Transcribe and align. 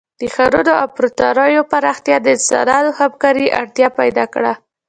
د 0.19 0.23
ښارونو 0.35 0.71
او 0.81 0.85
امپراتوریو 0.87 1.67
پراختیا 1.71 2.17
د 2.21 2.27
انسانانو 2.35 2.89
همکارۍ 2.99 3.47
اړتیا 3.61 3.87
پیدا 3.99 4.25
کړه. 4.33 4.53